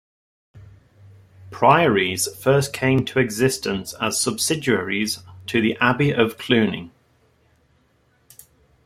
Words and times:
Priories 1.51 2.27
first 2.35 2.73
came 2.73 3.05
to 3.05 3.19
existence 3.19 3.93
as 4.01 4.19
subsidiaries 4.19 5.19
to 5.45 5.61
the 5.61 5.77
Abbey 5.79 6.09
of 6.09 6.39
Cluny. 6.39 6.89